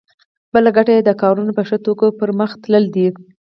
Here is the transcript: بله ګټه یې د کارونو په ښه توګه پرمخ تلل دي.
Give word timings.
بله 0.53 0.69
ګټه 0.77 0.91
یې 0.97 1.01
د 1.05 1.11
کارونو 1.21 1.51
په 1.57 1.63
ښه 1.67 1.77
توګه 1.85 2.05
پرمخ 2.19 2.51
تلل 2.63 2.85
دي. 2.95 3.07